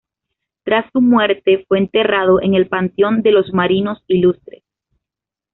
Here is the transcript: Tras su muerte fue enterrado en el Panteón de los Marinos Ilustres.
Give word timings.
Tras 0.63 0.91
su 0.91 0.99
muerte 0.99 1.63
fue 1.67 1.77
enterrado 1.77 2.41
en 2.41 2.55
el 2.55 2.67
Panteón 2.67 3.21
de 3.21 3.31
los 3.31 3.53
Marinos 3.53 4.03
Ilustres. 4.07 4.63